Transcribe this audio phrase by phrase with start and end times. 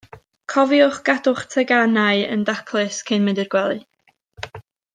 [0.53, 3.79] Cofiwch gadw'ch teganau yn daclus cyn mynd i'r gwely.